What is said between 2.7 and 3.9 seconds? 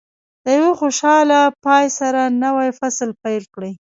فصل پیل کړئ.